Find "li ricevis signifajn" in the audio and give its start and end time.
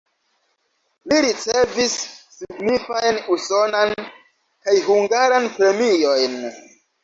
1.11-3.21